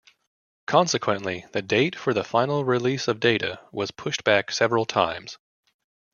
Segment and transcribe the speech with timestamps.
[0.65, 5.37] Consequently, the date for the final release of data was pushed back several times.